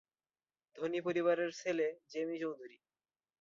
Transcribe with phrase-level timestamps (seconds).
[0.75, 2.77] ধনী পরিবারের ছেলে জেমি চৌধুরী।